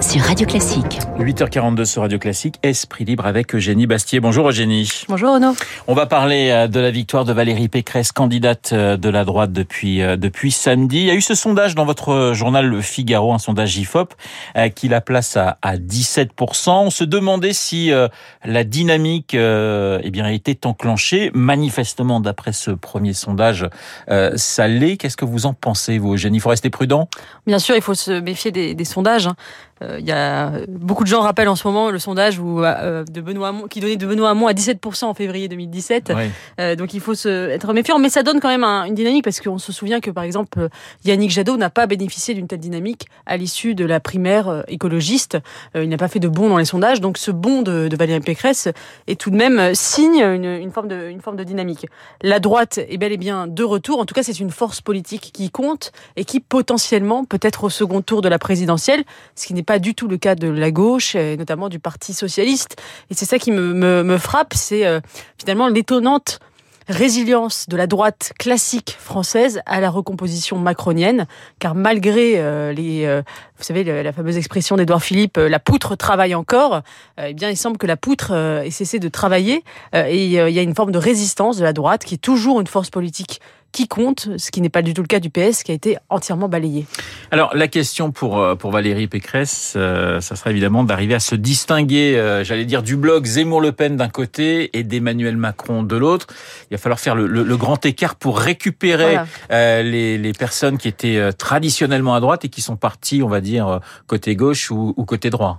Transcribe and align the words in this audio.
sur 0.00 0.20
Radio 0.20 0.46
Classique. 0.46 0.98
8h42 1.18 1.84
sur 1.84 2.02
Radio 2.02 2.18
Classique, 2.18 2.56
Esprit 2.62 3.04
libre 3.04 3.26
avec 3.26 3.54
Eugénie 3.54 3.86
Bastier. 3.86 4.20
Bonjour 4.20 4.48
Eugénie. 4.48 4.90
Bonjour 5.08 5.34
Renaud. 5.34 5.54
On 5.86 5.94
va 5.94 6.06
parler 6.06 6.50
euh, 6.50 6.66
de 6.68 6.80
la 6.80 6.90
victoire 6.90 7.24
de 7.24 7.32
Valérie 7.32 7.68
Pécresse, 7.68 8.12
candidate 8.12 8.70
euh, 8.72 8.96
de 8.96 9.08
la 9.08 9.24
droite 9.24 9.52
depuis 9.52 10.02
euh, 10.02 10.16
depuis 10.16 10.50
samedi. 10.50 10.98
Il 10.98 11.04
y 11.04 11.10
a 11.10 11.14
eu 11.14 11.20
ce 11.20 11.34
sondage 11.34 11.74
dans 11.74 11.86
votre 11.86 12.32
journal 12.34 12.66
Le 12.66 12.80
Figaro, 12.82 13.32
un 13.32 13.38
sondage 13.38 13.76
IFOP, 13.78 14.14
qui 14.74 14.88
la 14.88 15.00
place 15.00 15.36
à, 15.36 15.58
à 15.62 15.76
17%. 15.76 16.70
On 16.70 16.90
se 16.90 17.04
demandait 17.04 17.52
si 17.52 17.90
la 18.44 18.64
dynamique 18.64 19.34
eh 19.34 20.10
bien, 20.10 20.28
était 20.28 20.66
enclenchée. 20.66 21.30
Manifestement, 21.34 22.20
d'après 22.20 22.52
ce 22.52 22.70
premier 22.70 23.12
sondage, 23.12 23.68
ça 24.36 24.68
l'est. 24.68 24.96
Qu'est-ce 24.96 25.16
que 25.16 25.24
vous 25.24 25.46
en 25.46 25.54
pensez, 25.54 25.98
vous, 25.98 26.14
Eugénie? 26.14 26.38
Il 26.38 26.40
faut 26.40 26.50
rester 26.50 26.70
prudent 26.70 27.08
Bien 27.46 27.58
sûr, 27.58 27.76
il 27.76 27.82
faut 27.82 27.94
se 27.94 28.20
méfier 28.20 28.50
des, 28.50 28.74
des 28.74 28.84
sondages. 28.84 29.26
Hein. 29.26 29.36
Euh, 29.96 30.00
y 30.00 30.12
a 30.12 30.52
beaucoup 30.68 31.04
de 31.04 31.08
gens 31.08 31.20
rappellent 31.20 31.48
en 31.48 31.56
ce 31.56 31.66
moment 31.66 31.90
le 31.90 31.98
sondage 31.98 32.38
où, 32.38 32.62
euh, 32.62 33.04
de 33.04 33.20
Benoît 33.20 33.48
Hamon, 33.48 33.66
qui 33.66 33.80
donnait 33.80 33.96
de 33.96 34.06
Benoît 34.06 34.30
Hamon 34.30 34.46
à 34.46 34.52
17% 34.52 35.04
en 35.04 35.14
février 35.14 35.48
2017. 35.48 36.12
Euh, 36.60 36.76
donc 36.76 36.94
il 36.94 37.00
faut 37.00 37.14
se, 37.14 37.50
être 37.50 37.72
méfiant, 37.72 37.98
mais 37.98 38.08
ça 38.08 38.22
donne 38.22 38.40
quand 38.40 38.48
même 38.48 38.64
une 38.64 38.94
dynamique 38.94 39.24
parce 39.24 39.40
qu'on 39.40 39.58
se 39.58 39.72
souvient 39.72 40.00
que 40.00 40.10
par 40.10 40.24
exemple 40.24 40.68
Yannick 41.04 41.30
Jadot 41.30 41.56
n'a 41.56 41.70
pas 41.70 41.86
bénéficié 41.86 42.34
d'une 42.34 42.46
telle 42.46 42.60
dynamique 42.60 43.06
à 43.26 43.36
l'issue 43.36 43.74
de 43.74 43.84
la 43.84 44.00
primaire 44.00 44.64
écologiste. 44.68 45.38
il 45.74 45.88
n'a 45.88 45.96
pas 45.96 46.08
fait 46.08 46.20
de 46.20 46.28
bond 46.28 46.48
dans 46.48 46.58
les 46.58 46.64
sondages, 46.64 47.00
donc 47.00 47.18
ce 47.18 47.30
bond 47.30 47.62
de, 47.62 47.88
de 47.88 47.96
Valérie 47.96 48.20
Pécresse 48.20 48.68
est 49.06 49.20
tout 49.20 49.30
de 49.30 49.36
même 49.36 49.74
signe 49.74 50.22
une, 50.22 50.44
une, 50.44 50.70
forme 50.70 50.88
de, 50.88 51.08
une 51.08 51.20
forme 51.20 51.36
de 51.36 51.44
dynamique. 51.44 51.86
La 52.22 52.40
droite 52.40 52.78
est 52.78 52.98
bel 52.98 53.12
et 53.12 53.16
bien 53.16 53.46
de 53.46 53.64
retour. 53.64 54.00
En 54.00 54.06
tout 54.06 54.14
cas, 54.14 54.22
c'est 54.22 54.38
une 54.40 54.50
force 54.50 54.80
politique 54.80 55.30
qui 55.32 55.50
compte 55.50 55.92
et 56.16 56.24
qui 56.24 56.40
potentiellement 56.40 57.24
peut 57.24 57.38
être 57.42 57.64
au 57.64 57.70
second 57.70 58.02
tour 58.02 58.22
de 58.22 58.28
la 58.28 58.38
présidentielle, 58.38 59.04
ce 59.34 59.46
qui 59.46 59.54
n'est 59.54 59.62
pas 59.62 59.75
du 59.78 59.94
tout 59.94 60.08
le 60.08 60.16
cas 60.16 60.34
de 60.34 60.48
la 60.48 60.70
gauche, 60.70 61.14
et 61.14 61.36
notamment 61.36 61.68
du 61.68 61.78
Parti 61.78 62.14
socialiste. 62.14 62.76
Et 63.10 63.14
c'est 63.14 63.24
ça 63.24 63.38
qui 63.38 63.50
me, 63.50 64.02
me, 64.02 64.18
frappe, 64.18 64.54
c'est 64.54 64.86
euh, 64.86 65.00
finalement 65.38 65.68
l'étonnante 65.68 66.40
résilience 66.88 67.68
de 67.68 67.76
la 67.76 67.88
droite 67.88 68.32
classique 68.38 68.96
française 69.00 69.60
à 69.66 69.80
la 69.80 69.90
recomposition 69.90 70.56
macronienne, 70.56 71.26
car 71.58 71.74
malgré 71.74 72.34
euh, 72.36 72.72
les, 72.72 73.04
euh, 73.04 73.22
vous 73.58 73.64
savez, 73.64 73.82
la 73.82 74.12
fameuse 74.12 74.36
expression 74.36 74.76
d'Edouard 74.76 75.02
Philippe, 75.02 75.36
la 75.36 75.58
poutre 75.58 75.96
travaille 75.96 76.36
encore, 76.36 76.82
eh 77.20 77.34
bien, 77.34 77.50
il 77.50 77.56
semble 77.56 77.76
que 77.76 77.88
la 77.88 77.96
poutre 77.96 78.32
ait 78.32 78.70
cessé 78.70 79.00
de 79.00 79.08
travailler, 79.08 79.64
et 79.94 80.24
il 80.26 80.30
y 80.30 80.38
a 80.38 80.62
une 80.62 80.76
forme 80.76 80.92
de 80.92 80.98
résistance 80.98 81.56
de 81.56 81.64
la 81.64 81.72
droite 81.72 82.04
qui 82.04 82.14
est 82.14 82.18
toujours 82.18 82.60
une 82.60 82.68
force 82.68 82.90
politique 82.90 83.40
qui 83.76 83.88
compte, 83.88 84.30
ce 84.38 84.50
qui 84.50 84.62
n'est 84.62 84.70
pas 84.70 84.80
du 84.80 84.94
tout 84.94 85.02
le 85.02 85.06
cas 85.06 85.20
du 85.20 85.28
PS 85.28 85.62
qui 85.62 85.70
a 85.70 85.74
été 85.74 85.98
entièrement 86.08 86.48
balayé. 86.48 86.86
Alors 87.30 87.54
la 87.54 87.68
question 87.68 88.10
pour 88.10 88.38
euh, 88.38 88.54
pour 88.54 88.70
Valérie 88.70 89.06
Pécresse, 89.06 89.74
euh, 89.76 90.22
ça 90.22 90.34
sera 90.34 90.50
évidemment 90.50 90.82
d'arriver 90.82 91.14
à 91.14 91.20
se 91.20 91.34
distinguer, 91.34 92.16
euh, 92.16 92.42
j'allais 92.42 92.64
dire, 92.64 92.82
du 92.82 92.96
bloc 92.96 93.26
Zemmour-Le 93.26 93.72
Pen 93.72 93.96
d'un 93.96 94.08
côté 94.08 94.70
et 94.72 94.82
d'Emmanuel 94.82 95.36
Macron 95.36 95.82
de 95.82 95.94
l'autre. 95.94 96.26
Il 96.70 96.74
va 96.74 96.78
falloir 96.78 96.98
faire 96.98 97.14
le, 97.14 97.26
le, 97.26 97.56
grand 97.58 97.84
écart 97.84 98.14
pour 98.14 98.38
récupérer 98.38 99.18
les, 99.50 100.16
les 100.16 100.32
personnes 100.32 100.78
qui 100.78 100.88
étaient 100.88 101.32
traditionnellement 101.34 102.14
à 102.14 102.20
droite 102.20 102.46
et 102.46 102.48
qui 102.48 102.62
sont 102.62 102.76
parties, 102.76 103.22
on 103.22 103.28
va 103.28 103.42
dire, 103.42 103.80
côté 104.06 104.36
gauche 104.36 104.70
ou, 104.70 104.94
ou 104.96 105.04
côté 105.04 105.28
droit. 105.28 105.56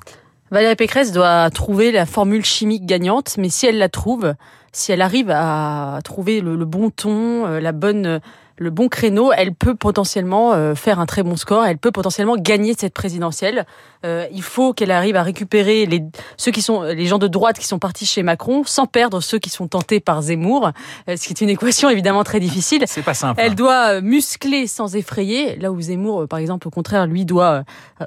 Valérie 0.50 0.76
Pécresse 0.76 1.12
doit 1.12 1.50
trouver 1.50 1.92
la 1.92 2.06
formule 2.06 2.46
chimique 2.46 2.86
gagnante, 2.86 3.36
mais 3.38 3.50
si 3.50 3.68
elle 3.68 3.78
la 3.78 3.90
trouve, 3.90 4.34
si 4.78 4.92
elle 4.92 5.02
arrive 5.02 5.32
à 5.32 6.00
trouver 6.04 6.40
le, 6.40 6.56
bon 6.66 6.90
ton, 6.92 7.48
euh, 7.48 7.60
la 7.60 7.72
bonne 7.72 8.22
le 8.58 8.70
bon 8.70 8.88
créneau, 8.88 9.32
elle 9.32 9.54
peut 9.54 9.76
potentiellement 9.76 10.54
euh, 10.54 10.74
faire 10.74 11.00
un 11.00 11.06
très 11.06 11.24
bon 11.24 11.36
score, 11.36 11.66
elle 11.66 11.78
peut 11.78 11.92
potentiellement 11.92 12.36
gagner 12.38 12.74
cette 12.78 12.94
présidentielle. 12.94 13.66
Euh, 14.06 14.26
il 14.32 14.42
faut 14.42 14.74
qu'elle 14.74 14.92
arrive 14.92 15.16
à 15.16 15.24
récupérer 15.24 15.86
les 15.86 16.04
ceux 16.38 16.52
qui 16.52 16.62
sont 16.62 16.84
les 16.84 17.06
gens 17.06 17.18
de 17.18 17.28
droite 17.28 17.58
qui 17.58 17.66
sont 17.66 17.80
partis 17.80 18.06
chez 18.06 18.24
Macron 18.24 18.64
sans 18.64 18.86
perdre 18.86 19.22
ceux 19.22 19.40
qui 19.40 19.50
sont 19.50 19.68
tentés 19.68 20.00
par 20.00 20.22
Zemmour, 20.22 20.72
euh, 21.08 21.16
ce 21.16 21.28
qui 21.28 21.34
est 21.34 21.42
une 21.42 21.50
équation 21.50 21.90
évidemment 21.90 22.24
très 22.24 22.40
difficile. 22.40 22.84
C'est 22.88 23.04
pas 23.04 23.14
simple. 23.14 23.40
Elle 23.42 23.52
hein. 23.52 23.56
doit 23.56 24.02
muscler 24.02 24.68
sans 24.68 24.96
effrayer, 24.96 25.56
là 25.58 25.72
où 25.72 25.80
Zemmour 25.80 26.28
par 26.28 26.40
exemple 26.40 26.68
au 26.68 26.72
contraire 26.72 27.06
lui 27.06 27.26
doit 27.26 27.64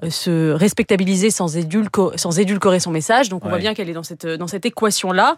se 0.09 0.53
respectabiliser 0.53 1.31
sans, 1.31 1.57
sans 2.17 2.39
édulcorer 2.39 2.81
son 2.81 2.91
message. 2.91 3.29
Donc 3.29 3.45
on 3.45 3.49
voit 3.49 3.59
bien 3.59 3.75
qu'elle 3.75 3.89
est 3.89 3.95
dans 3.95 4.03
cette 4.03 4.27
dans 4.27 4.49
cette 4.49 4.67
équation 4.67 5.13
là. 5.13 5.37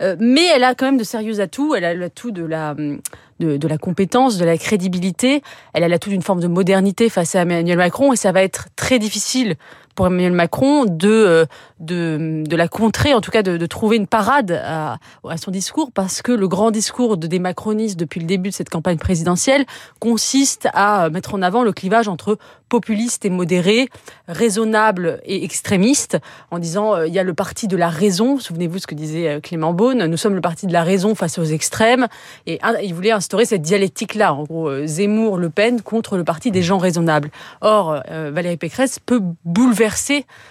Mais 0.00 0.46
elle 0.54 0.64
a 0.64 0.74
quand 0.74 0.86
même 0.86 0.98
de 0.98 1.04
sérieux 1.04 1.40
atouts. 1.40 1.74
Elle 1.74 1.84
a 1.84 1.94
l'atout 1.94 2.30
de 2.30 2.44
la 2.44 2.72
hum, 2.72 3.00
de, 3.40 3.56
de, 3.56 3.68
la 3.68 3.78
compétence, 3.78 4.38
de 4.38 4.44
la 4.44 4.58
crédibilité. 4.58 5.42
Elle 5.72 5.84
a 5.84 5.88
l'atout 5.88 6.10
d'une 6.10 6.22
forme 6.22 6.40
de 6.40 6.48
modernité 6.48 7.08
face 7.08 7.34
à 7.34 7.42
Emmanuel 7.42 7.78
Macron 7.78 8.12
et 8.12 8.16
ça 8.16 8.32
va 8.32 8.42
être 8.42 8.68
très 8.76 8.98
difficile 8.98 9.56
pour 9.94 10.06
Emmanuel 10.06 10.32
Macron 10.32 10.84
de, 10.84 11.08
euh, 11.08 11.46
de, 11.80 12.42
de 12.46 12.56
la 12.56 12.68
contrer, 12.68 13.14
en 13.14 13.20
tout 13.20 13.30
cas 13.30 13.42
de, 13.42 13.64
trouver 13.66 13.96
une 13.96 14.06
parade 14.06 14.52
à, 14.52 14.98
à, 15.28 15.36
son 15.36 15.50
discours, 15.50 15.90
parce 15.92 16.22
que 16.22 16.32
le 16.32 16.48
grand 16.48 16.70
discours 16.70 17.16
des 17.16 17.38
macronistes 17.38 17.98
depuis 17.98 18.20
le 18.20 18.26
début 18.26 18.50
de 18.50 18.54
cette 18.54 18.68
campagne 18.68 18.98
présidentielle 18.98 19.64
consiste 20.00 20.68
à 20.74 21.08
mettre 21.10 21.34
en 21.34 21.42
avant 21.42 21.62
le 21.62 21.72
clivage 21.72 22.08
entre 22.08 22.38
populiste 22.68 23.24
et 23.24 23.30
modéré, 23.30 23.88
raisonnable 24.28 25.20
et 25.24 25.44
extrémiste, 25.44 26.18
en 26.50 26.58
disant 26.58 26.94
euh, 26.94 27.06
il 27.06 27.14
y 27.14 27.18
a 27.18 27.22
le 27.22 27.34
parti 27.34 27.68
de 27.68 27.76
la 27.76 27.88
raison, 27.88 28.38
souvenez-vous 28.38 28.78
ce 28.78 28.86
que 28.86 28.94
disait 28.94 29.28
euh, 29.28 29.40
Clément 29.40 29.72
Beaune, 29.72 30.06
nous 30.06 30.16
sommes 30.16 30.34
le 30.34 30.40
parti 30.40 30.66
de 30.66 30.72
la 30.72 30.82
raison 30.82 31.14
face 31.14 31.38
aux 31.38 31.44
extrêmes, 31.44 32.06
et 32.46 32.58
il 32.82 32.94
voulait 32.94 33.12
instaurer 33.12 33.44
cette 33.44 33.62
dialectique-là, 33.62 34.34
en 34.34 34.44
gros 34.44 34.86
Zemmour, 34.86 35.38
Le 35.38 35.50
Pen 35.50 35.80
contre 35.80 36.16
le 36.16 36.24
parti 36.24 36.50
des 36.50 36.62
gens 36.62 36.78
raisonnables. 36.78 37.30
Or, 37.60 38.02
Valérie 38.08 38.56
Pécresse 38.56 38.98
peut 38.98 39.20
bouleverser 39.44 39.83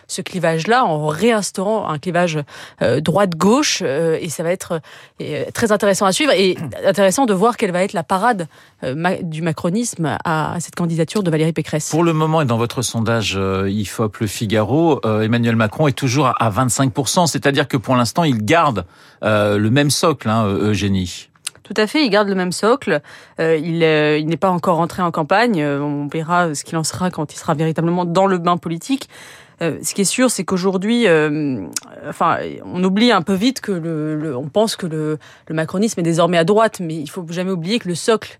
ce 0.07 0.21
clivage-là 0.21 0.85
en 0.85 1.07
réinstaurant 1.07 1.89
un 1.89 1.99
clivage 1.99 2.39
euh, 2.81 3.01
droite-gauche. 3.01 3.81
Euh, 3.83 4.17
et 4.21 4.29
ça 4.29 4.43
va 4.43 4.51
être 4.51 4.81
euh, 5.21 5.45
très 5.53 5.71
intéressant 5.71 6.05
à 6.05 6.11
suivre 6.11 6.31
et 6.31 6.57
intéressant 6.85 7.25
de 7.25 7.33
voir 7.33 7.57
quelle 7.57 7.71
va 7.71 7.83
être 7.83 7.93
la 7.93 8.03
parade 8.03 8.47
du 9.21 9.41
macronisme 9.41 10.17
à, 10.25 10.57
cette 10.59 10.75
candidature 10.75 11.23
de 11.23 11.31
Valérie 11.31 11.53
Pécresse. 11.53 11.89
Pour 11.89 12.03
le 12.03 12.11
moment, 12.11 12.41
et 12.41 12.45
dans 12.45 12.57
votre 12.57 12.81
sondage 12.81 13.39
IFOP 13.67 14.19
Le 14.19 14.27
Figaro, 14.27 14.99
Emmanuel 15.21 15.55
Macron 15.55 15.87
est 15.87 15.97
toujours 15.97 16.27
à 16.27 16.49
25%, 16.49 17.27
c'est-à-dire 17.27 17.69
que 17.69 17.77
pour 17.77 17.95
l'instant, 17.95 18.25
il 18.25 18.43
garde 18.43 18.85
le 19.21 19.69
même 19.69 19.89
socle, 19.89 20.27
hein, 20.27 20.45
Eugénie. 20.47 21.29
Tout 21.63 21.73
à 21.77 21.87
fait, 21.87 22.05
il 22.05 22.09
garde 22.09 22.27
le 22.27 22.35
même 22.35 22.51
socle. 22.51 23.01
Euh, 23.39 23.55
il, 23.55 23.83
euh, 23.83 24.17
il 24.17 24.27
n'est 24.27 24.37
pas 24.37 24.49
encore 24.49 24.77
rentré 24.77 25.01
en 25.01 25.11
campagne. 25.11 25.61
Euh, 25.61 25.79
on 25.79 26.07
verra 26.07 26.53
ce 26.53 26.63
qu'il 26.65 26.77
en 26.77 26.83
sera 26.83 27.09
quand 27.09 27.33
il 27.33 27.37
sera 27.37 27.53
véritablement 27.53 28.03
dans 28.05 28.27
le 28.27 28.37
bain 28.37 28.57
politique. 28.57 29.09
ce 29.61 29.93
qui 29.93 30.01
est 30.01 30.05
sûr, 30.05 30.29
c'est 30.29 30.43
qu'aujourd'hui, 30.43 31.07
enfin, 32.05 32.37
on 32.65 32.83
oublie 32.83 33.13
un 33.13 33.21
peu 33.21 33.33
vite 33.33 33.61
que 33.61 33.71
le, 33.71 34.35
on 34.35 34.49
pense 34.49 34.75
que 34.75 34.85
le, 34.85 35.17
le, 35.47 35.55
macronisme 35.55 36.01
est 36.01 36.03
désormais 36.03 36.37
à 36.37 36.43
droite, 36.43 36.81
mais 36.81 36.95
il 36.95 37.09
faut 37.09 37.25
jamais 37.29 37.51
oublier 37.51 37.79
que 37.79 37.87
le 37.87 37.95
socle 37.95 38.39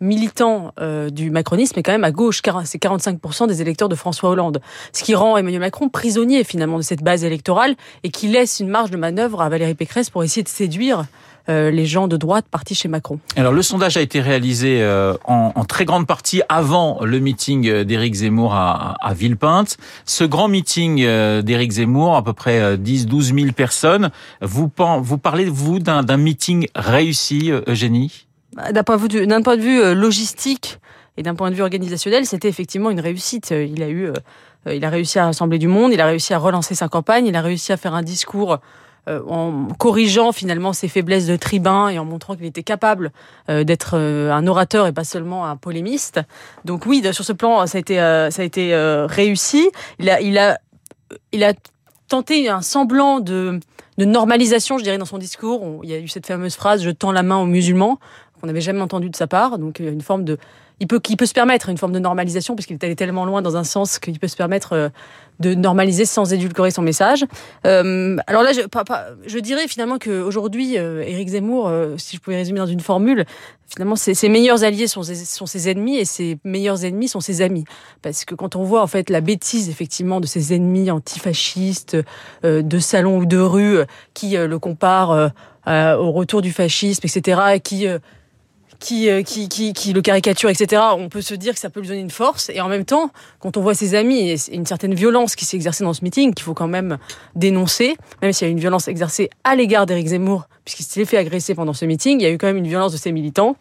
militant 0.00 0.72
du 1.10 1.30
macronisme 1.30 1.78
est 1.78 1.82
quand 1.82 1.92
même 1.92 2.04
à 2.04 2.10
gauche, 2.10 2.40
c'est 2.64 2.82
45% 2.82 3.48
des 3.48 3.62
électeurs 3.62 3.88
de 3.88 3.94
François 3.94 4.30
Hollande. 4.30 4.60
Ce 4.92 5.02
qui 5.02 5.14
rend 5.14 5.36
Emmanuel 5.36 5.60
Macron 5.60 5.88
prisonnier 5.88 6.44
finalement 6.44 6.76
de 6.76 6.82
cette 6.82 7.02
base 7.02 7.24
électorale 7.24 7.74
et 8.04 8.10
qui 8.10 8.28
laisse 8.28 8.60
une 8.60 8.68
marge 8.68 8.90
de 8.90 8.96
manœuvre 8.96 9.40
à 9.42 9.48
Valérie 9.48 9.74
Pécresse 9.74 10.10
pour 10.10 10.24
essayer 10.24 10.42
de 10.42 10.48
séduire 10.48 11.04
euh, 11.48 11.70
les 11.70 11.86
gens 11.86 12.08
de 12.08 12.18
droite 12.18 12.44
partis 12.50 12.74
chez 12.74 12.88
Macron. 12.88 13.20
Alors 13.34 13.54
le 13.54 13.62
sondage 13.62 13.96
a 13.96 14.02
été 14.02 14.20
réalisé 14.20 14.82
euh, 14.82 15.14
en, 15.24 15.52
en, 15.54 15.64
très 15.64 15.86
grande 15.86 16.06
partie 16.06 16.42
avant 16.50 17.02
le 17.02 17.20
meeting 17.20 17.84
d'Éric 17.84 18.14
Zemmour 18.16 18.52
à, 18.52 18.96
à, 19.00 19.14
Villepinte. 19.14 19.78
Ce 20.04 20.24
grand 20.24 20.48
meeting 20.48 21.02
euh, 21.02 21.40
d'Éric 21.40 21.72
Zemmour, 21.72 22.16
à 22.16 22.22
peu 22.22 22.34
près 22.34 22.76
10-12 22.76 23.40
000 23.40 23.52
personnes, 23.52 24.10
vous, 24.42 24.70
vous 25.00 25.18
parlez, 25.18 25.46
vous, 25.46 25.78
d'un 25.78 26.16
meeting 26.18 26.66
réussi, 26.74 27.50
Eugénie? 27.66 28.27
D'un 28.72 28.82
point, 28.82 28.96
de 28.96 29.60
vue 29.60 29.94
logistique 29.94 30.80
et 31.16 31.22
d'un 31.22 31.34
point 31.34 31.50
de 31.50 31.54
vue 31.54 31.62
organisationnel, 31.62 32.26
c'était 32.26 32.48
effectivement 32.48 32.90
une 32.90 33.00
réussite. 33.00 33.50
Il 33.50 33.82
a 33.82 33.88
eu... 33.88 34.12
Il 34.66 34.84
a 34.84 34.90
réussi 34.90 35.18
à 35.18 35.26
rassembler 35.26 35.58
du 35.58 35.68
monde, 35.68 35.92
il 35.92 36.00
a 36.00 36.06
réussi 36.06 36.34
à 36.34 36.38
relancer 36.38 36.74
sa 36.74 36.88
campagne, 36.88 37.26
il 37.26 37.36
a 37.36 37.40
réussi 37.40 37.72
à 37.72 37.76
faire 37.76 37.94
un 37.94 38.02
discours 38.02 38.58
euh, 39.08 39.22
en 39.28 39.68
corrigeant 39.78 40.32
finalement 40.32 40.72
ses 40.74 40.88
faiblesses 40.88 41.26
de 41.26 41.36
tribun 41.36 41.88
et 41.88 41.98
en 41.98 42.04
montrant 42.04 42.36
qu'il 42.36 42.44
était 42.44 42.62
capable 42.64 43.12
euh, 43.48 43.64
d'être 43.64 43.92
euh, 43.94 44.30
un 44.32 44.46
orateur 44.46 44.86
et 44.86 44.92
pas 44.92 45.04
seulement 45.04 45.46
un 45.46 45.56
polémiste. 45.56 46.20
Donc 46.66 46.84
oui, 46.84 47.02
sur 47.12 47.24
ce 47.24 47.32
plan, 47.32 47.66
ça 47.66 47.78
a 47.78 47.80
été, 47.80 47.96
ça 47.96 48.42
a 48.42 48.44
été 48.44 48.74
réussi. 49.08 49.70
Il 49.98 50.10
a, 50.10 50.20
il 50.20 50.36
a, 50.36 50.58
il 51.32 51.44
a 51.44 51.54
tenté 52.08 52.48
un 52.50 52.60
semblant 52.60 53.20
de, 53.20 53.60
de 53.96 54.04
normalisation, 54.04 54.76
je 54.76 54.82
dirais, 54.82 54.98
dans 54.98 55.04
son 55.06 55.18
discours. 55.18 55.80
il 55.84 55.90
y 55.90 55.94
a 55.94 55.98
eu 55.98 56.08
cette 56.08 56.26
fameuse 56.26 56.56
phrase 56.56 56.82
"Je 56.82 56.90
tends 56.90 57.12
la 57.12 57.22
main 57.22 57.36
aux 57.36 57.46
musulmans", 57.46 57.98
qu'on 58.40 58.46
n'avait 58.46 58.60
jamais 58.60 58.80
entendu 58.80 59.10
de 59.10 59.16
sa 59.16 59.26
part. 59.26 59.58
Donc, 59.58 59.80
a 59.80 59.84
une 59.84 60.00
forme 60.00 60.24
de 60.24 60.38
il 60.80 60.86
peut, 60.86 61.00
il 61.08 61.16
peut 61.16 61.26
se 61.26 61.32
permettre 61.32 61.68
une 61.70 61.78
forme 61.78 61.92
de 61.92 61.98
normalisation, 61.98 62.54
puisqu'il 62.54 62.74
est 62.74 62.84
allé 62.84 62.94
tellement 62.94 63.24
loin 63.24 63.42
dans 63.42 63.56
un 63.56 63.64
sens 63.64 63.98
qu'il 63.98 64.18
peut 64.18 64.28
se 64.28 64.36
permettre 64.36 64.74
euh, 64.74 64.88
de 65.40 65.54
normaliser 65.54 66.04
sans 66.04 66.32
édulcorer 66.32 66.70
son 66.70 66.82
message. 66.82 67.24
Euh, 67.66 68.16
alors 68.26 68.42
là, 68.42 68.52
je, 68.52 68.60
je 69.26 69.38
dirais 69.38 69.66
finalement 69.66 69.98
qu'aujourd'hui, 69.98 70.78
euh, 70.78 71.02
Éric 71.02 71.28
Zemmour, 71.28 71.68
euh, 71.68 71.96
si 71.96 72.16
je 72.16 72.20
pouvais 72.20 72.36
résumer 72.36 72.58
dans 72.58 72.66
une 72.66 72.80
formule, 72.80 73.24
finalement, 73.66 73.96
ses, 73.96 74.14
ses 74.14 74.28
meilleurs 74.28 74.62
alliés 74.62 74.86
sont 74.86 75.02
ses, 75.02 75.16
sont 75.16 75.46
ses 75.46 75.68
ennemis 75.68 75.96
et 75.96 76.04
ses 76.04 76.38
meilleurs 76.44 76.84
ennemis 76.84 77.08
sont 77.08 77.20
ses 77.20 77.42
amis. 77.42 77.64
Parce 78.02 78.24
que 78.24 78.34
quand 78.34 78.54
on 78.54 78.62
voit 78.62 78.82
en 78.82 78.86
fait 78.86 79.10
la 79.10 79.20
bêtise 79.20 79.68
effectivement 79.68 80.20
de 80.20 80.26
ses 80.26 80.54
ennemis 80.54 80.90
antifascistes, 80.90 81.96
euh, 82.44 82.62
de 82.62 82.78
salon 82.78 83.18
ou 83.18 83.26
de 83.26 83.38
rue, 83.38 83.78
qui 84.14 84.36
le 84.36 84.58
comparent 84.58 85.30
au 85.66 86.12
retour 86.12 86.40
du 86.40 86.50
fascisme, 86.50 87.02
etc., 87.04 87.40
et 87.54 87.60
qui 88.78 89.10
euh, 89.10 89.22
qui, 89.22 89.92
le 89.92 90.00
caricature, 90.00 90.50
etc., 90.50 90.82
on 90.96 91.08
peut 91.08 91.20
se 91.20 91.34
dire 91.34 91.54
que 91.54 91.60
ça 91.60 91.70
peut 91.70 91.80
lui 91.80 91.88
donner 91.88 92.00
une 92.00 92.10
force. 92.10 92.50
Et 92.50 92.60
en 92.60 92.68
même 92.68 92.84
temps, 92.84 93.10
quand 93.40 93.56
on 93.56 93.60
voit 93.60 93.74
ses 93.74 93.94
amis 93.94 94.30
et 94.30 94.36
une 94.52 94.66
certaine 94.66 94.94
violence 94.94 95.36
qui 95.36 95.44
s'est 95.44 95.56
exercée 95.56 95.84
dans 95.84 95.94
ce 95.94 96.02
meeting, 96.04 96.34
qu'il 96.34 96.44
faut 96.44 96.54
quand 96.54 96.68
même 96.68 96.98
dénoncer, 97.34 97.96
même 98.22 98.32
s'il 98.32 98.46
y 98.46 98.48
a 98.48 98.52
une 98.52 98.60
violence 98.60 98.88
exercée 98.88 99.30
à 99.44 99.56
l'égard 99.56 99.86
d'Éric 99.86 100.08
Zemmour, 100.08 100.48
puisqu'il 100.64 100.84
s'est 100.84 101.04
fait 101.04 101.16
agresser 101.16 101.54
pendant 101.54 101.72
ce 101.72 101.84
meeting, 101.84 102.20
il 102.20 102.22
y 102.22 102.26
a 102.26 102.30
eu 102.30 102.38
quand 102.38 102.46
même 102.46 102.56
une 102.56 102.68
violence 102.68 102.92
de 102.92 102.98
ses 102.98 103.12
militants. 103.12 103.56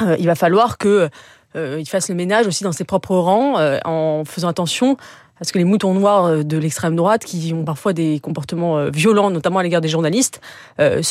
Euh, 0.00 0.16
il 0.18 0.26
va 0.26 0.34
falloir 0.34 0.78
que 0.78 1.08
euh, 1.56 1.84
fasse 1.84 2.08
le 2.08 2.14
ménage 2.14 2.46
aussi 2.46 2.64
dans 2.64 2.72
ses 2.72 2.84
propres 2.84 3.16
rangs, 3.16 3.56
en 3.84 4.24
faisant 4.24 4.48
attention 4.48 4.96
parce 5.38 5.52
que 5.52 5.58
les 5.58 5.64
moutons 5.64 5.94
noirs 5.94 6.26
euh, 6.26 6.42
de 6.42 6.56
l'extrême 6.58 6.96
droite, 6.96 7.24
qui 7.24 7.52
ont 7.54 7.64
parfois 7.64 7.92
des 7.92 8.20
comportements 8.20 8.78
euh, 8.78 8.90
violents, 8.90 9.30
notamment 9.30 9.60
à 9.60 9.62
l'égard 9.62 9.80
des 9.80 9.88
journalistes, 9.88 10.40
euh, 10.80 11.02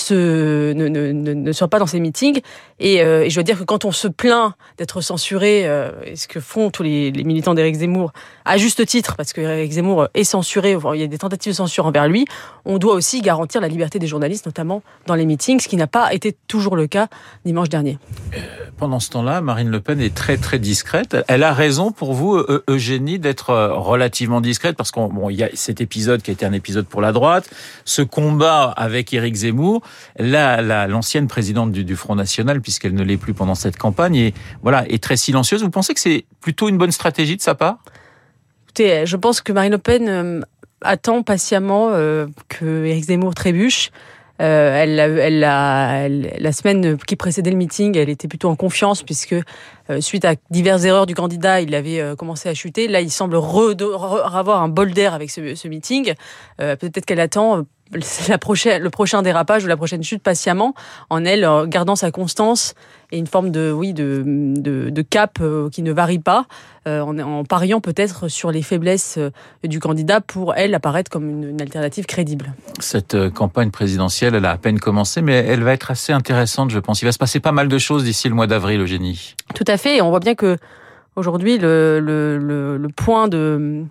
ne, 0.74 0.88
ne, 0.88 1.52
soient 1.52 1.68
pas 1.68 1.80
dans 1.80 1.88
ces 1.88 2.00
meetings. 2.00 2.42
Et, 2.80 2.98
je 2.98 3.34
dois 3.34 3.44
dire 3.44 3.58
que 3.60 3.64
quand 3.64 3.86
on 3.86 3.92
se 3.92 4.08
plaint 4.08 4.54
d'être 4.78 5.02
censuré, 5.02 5.64
ce 6.16 6.28
que 6.28 6.40
font 6.40 6.70
tous 6.70 6.84
les, 6.84 7.12
militants 7.12 7.54
d'Éric 7.54 7.76
Zemmour, 7.76 8.12
à 8.46 8.58
juste 8.58 8.86
titre, 8.86 9.16
parce 9.16 9.34
que 9.34 9.68
Zemmour 9.70 10.08
est 10.14 10.24
censuré, 10.24 10.78
il 10.94 11.00
y 11.00 11.04
a 11.04 11.08
des 11.08 11.18
tentatives 11.18 11.54
de 11.54 11.56
censure 11.56 11.86
envers 11.86 12.08
lui, 12.08 12.26
on 12.66 12.78
doit 12.78 12.94
aussi 12.94 13.22
garantir 13.22 13.62
la 13.62 13.68
liberté 13.68 14.00
des 14.00 14.08
journalistes, 14.08 14.46
notamment 14.46 14.82
dans 15.06 15.16
les 15.16 15.26
meetings, 15.26 15.60
ce 15.60 15.68
qui 15.68 15.78
n'a 15.78 15.88
pas 15.88 16.14
été 16.14 16.36
toujours 16.48 16.76
le 16.76 16.88
cas 16.88 17.08
dimanche 17.46 17.70
dernier. 17.70 17.98
Pendant 18.78 19.00
ce 19.00 19.10
temps-là, 19.10 19.42
Marine 19.42 19.70
Le 19.70 19.80
Pen 19.80 20.00
est 20.00 20.14
très 20.14 20.38
très 20.38 20.60
discrète. 20.60 21.18
Elle 21.28 21.44
a 21.44 21.54
raison 21.54 21.92
pour 21.92 22.14
vous, 22.14 22.44
Eugénie, 22.68 23.20
d'être 23.20 23.54
relativement 23.54 24.17
discrète 24.42 24.76
parce 24.76 24.92
qu'il 24.92 25.04
bon, 25.04 25.30
y 25.30 25.44
a 25.44 25.50
cet 25.54 25.82
épisode 25.82 26.22
qui 26.22 26.32
a 26.32 26.34
été 26.34 26.46
un 26.46 26.54
épisode 26.54 26.88
pour 26.88 27.02
la 27.02 27.12
droite, 27.12 27.50
ce 27.86 28.02
combat 28.02 28.74
avec 28.76 29.14
Éric 29.14 29.36
Zemmour, 29.36 29.82
là, 30.18 30.88
l'ancienne 30.88 31.28
présidente 31.28 31.72
du, 31.72 31.96
Front 31.96 32.16
National, 32.16 32.62
puisqu'elle 32.62 32.94
ne 32.94 33.04
l'est 33.04 33.18
plus 33.18 33.34
pendant 33.34 33.56
cette 33.56 33.78
campagne, 33.78 34.16
et 34.16 34.34
voilà, 34.62 34.88
est 34.88 35.02
très 35.02 35.18
silencieuse. 35.18 35.64
Vous 35.64 35.70
pensez 35.70 35.94
que 35.94 36.00
c'est 36.00 36.26
plutôt 36.42 36.70
une 36.70 36.78
bonne 36.78 36.92
stratégie 36.92 37.36
de 37.36 37.42
sa 37.42 37.56
part? 37.56 37.78
Écoutez, 38.66 39.06
je 39.06 39.18
pense 39.18 39.42
que 39.42 39.52
Marine 39.52 39.72
Le 39.72 39.78
Pen 39.78 40.08
euh, 40.08 40.42
attend 40.82 41.24
patiemment 41.24 41.90
euh, 41.92 42.28
que 42.48 42.86
Éric 42.86 43.06
Zemmour 43.06 43.34
trébuche. 43.34 43.92
Euh, 44.42 44.84
elle, 44.84 45.00
elle, 45.00 45.44
elle, 45.44 46.38
la 46.40 46.52
semaine 46.52 46.98
qui 46.98 47.16
précédait 47.16 47.50
le 47.50 47.58
meeting, 47.58 47.98
elle 47.98 48.10
était 48.10 48.28
plutôt 48.28 48.50
en 48.50 48.56
confiance 48.56 49.04
puisque 49.04 49.36
euh, 49.90 50.02
suite 50.02 50.26
à 50.26 50.36
diverses 50.52 50.84
erreurs 50.84 51.06
du 51.06 51.16
candidat, 51.16 51.62
il 51.62 51.74
avait 51.74 52.02
euh, 52.02 52.16
commencé 52.16 52.50
à 52.50 52.54
chuter. 52.54 52.88
Là, 52.88 53.02
il 53.02 53.10
semble 53.10 53.36
avoir 53.36 54.62
un 54.62 54.70
bol 54.70 54.92
d'air 54.92 55.14
avec 55.14 55.32
ce, 55.32 55.56
ce 55.56 55.68
meeting. 55.68 56.14
Euh, 56.62 56.76
peut-être 56.76 57.06
qu'elle 57.06 57.20
attend 57.20 57.64
la 58.28 58.38
prochaine, 58.38 58.82
le 58.82 58.90
prochain 58.90 59.22
dérapage 59.22 59.64
ou 59.64 59.68
la 59.68 59.78
prochaine 59.78 60.04
chute 60.04 60.22
patiemment, 60.22 60.74
en 61.10 61.26
elle 61.26 61.48
gardant 61.68 61.96
sa 61.96 62.12
constance 62.12 62.74
et 63.12 63.18
une 63.18 63.28
forme 63.28 63.52
de 63.52 63.72
oui 63.72 63.94
de, 63.94 64.24
de, 64.26 64.90
de 64.90 65.02
cap 65.02 65.38
euh, 65.40 65.70
qui 65.70 65.82
ne 65.82 65.94
varie 65.94 66.20
pas, 66.20 66.46
euh, 66.88 67.00
en, 67.00 67.18
en, 67.20 67.46
pariant 67.46 67.80
peut-être 67.80 68.28
sur 68.28 68.52
les 68.52 68.62
faiblesses 68.62 69.18
euh, 69.18 69.32
du 69.64 69.80
candidat 69.80 70.20
pour 70.20 70.56
elle 70.56 70.76
apparaître 70.76 71.10
comme 71.10 71.30
une, 71.30 71.52
une 71.52 71.62
alternative 71.62 72.06
crédible. 72.06 72.54
Cette 72.80 73.30
campagne 73.30 73.72
présidentielle, 73.72 74.36
elle 74.36 74.46
a 74.46 74.52
à 74.52 74.58
peine 74.58 74.80
commencé, 74.80 75.22
mais 75.22 75.36
elle 75.36 75.64
va 75.64 75.74
être 75.74 75.92
assez 75.92 76.12
intéressante, 76.12 76.70
je 76.72 76.80
pense. 76.80 77.02
Il 77.02 77.06
va 77.06 77.12
se 77.12 77.18
passer 77.18 77.40
pas 77.40 77.54
mal 77.54 77.70
de 77.70 77.78
choses 77.78 78.04
d'ici 78.04 78.28
le 78.28 78.36
mois 78.36 78.48
d'avril, 78.48 78.82
Eugénie. 78.82 79.36
Tout 79.56 79.66
à 79.68 79.78
fait, 79.78 79.98
et 79.98 80.02
on 80.02 80.10
voit 80.10 80.20
bien 80.20 80.36
que 80.36 80.58
aujourd'hui 81.16 81.58
le, 81.58 82.00
le, 82.00 82.38
le, 82.38 82.78
le 82.78 82.90
point 82.90 83.28
de 83.28 83.86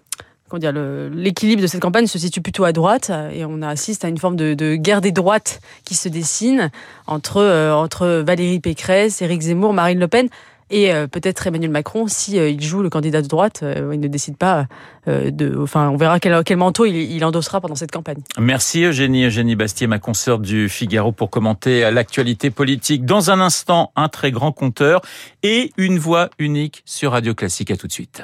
dire, 0.55 0.73
l'équilibre 0.73 1.63
de 1.63 1.67
cette 1.67 1.81
campagne 1.81 2.07
se 2.07 2.19
situe 2.19 2.41
plutôt 2.41 2.65
à 2.65 2.73
droite 2.73 3.11
et 3.33 3.45
on 3.45 3.63
assiste 3.63 4.05
à 4.05 4.09
une 4.09 4.19
forme 4.19 4.37
de, 4.37 4.55
de 4.55 4.77
guerre 4.77 5.01
des 5.01 5.13
droites 5.13 5.61
qui 5.85 5.95
se 5.95 6.09
dessine 6.09 6.71
entre, 7.07 7.39
euh, 7.39 7.75
entre 7.75 8.23
Valérie 8.25 8.61
Pécresse, 8.61 9.21
Éric 9.23 9.43
Zemmour, 9.43 9.73
Marine 9.73 9.99
Le 9.99 10.09
Pen 10.09 10.29
et 10.69 10.93
euh, 10.93 11.07
peut-être 11.07 11.47
Emmanuel 11.47 11.71
Macron 11.71 12.07
si 12.09 12.39
euh, 12.39 12.49
il 12.49 12.61
joue 12.61 12.83
le 12.83 12.91
candidat 12.91 13.23
de 13.23 13.29
droite, 13.29 13.63
il 13.63 14.01
ne 14.01 14.09
décide 14.09 14.37
pas 14.37 14.67
de. 15.07 15.57
Enfin, 15.61 15.89
on 15.91 15.97
verra 15.97 16.19
quel, 16.19 16.43
quel 16.43 16.57
manteau 16.57 16.85
il, 16.85 16.97
il, 16.97 17.25
endossera 17.25 17.61
pendant 17.61 17.77
cette 17.77 17.93
campagne. 17.93 18.19
Merci 18.39 18.83
Eugénie, 18.85 19.27
Eugénie 19.27 19.55
Bastier, 19.55 19.87
ma 19.87 20.01
consoeur 20.01 20.41
du 20.41 20.69
Figaro, 20.69 21.13
pour 21.13 21.31
commenter 21.31 21.89
l'actualité 21.93 22.51
politique. 22.51 23.05
Dans 23.05 23.31
un 23.31 23.41
instant, 23.41 23.93
un 23.95 24.09
très 24.09 24.33
grand 24.33 24.51
compteur 24.51 25.03
et 25.45 25.73
une 25.77 25.99
voix 25.99 26.31
unique 26.39 26.83
sur 26.85 27.13
Radio 27.13 27.35
Classique. 27.35 27.71
À 27.71 27.77
tout 27.77 27.87
de 27.87 27.93
suite. 27.93 28.23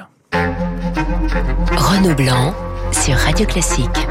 Renaud 0.95 2.15
Blanc 2.15 2.53
sur 2.91 3.15
Radio 3.15 3.45
Classique. 3.45 4.07